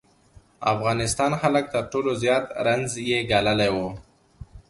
[0.73, 3.77] افغانستان خلک تر ټولو زیات رنځ یې ګاللی و.